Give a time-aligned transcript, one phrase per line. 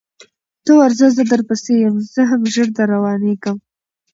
[0.65, 3.57] ته ورځه زه در پسې یم زه هم ژر در روانېږم